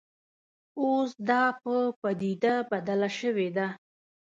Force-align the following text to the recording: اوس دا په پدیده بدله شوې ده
اوس 0.79 1.11
دا 1.29 1.43
په 1.61 1.75
پدیده 2.01 2.55
بدله 2.71 3.09
شوې 3.19 3.49
ده 3.57 3.67